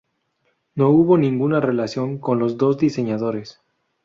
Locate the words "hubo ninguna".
0.89-1.59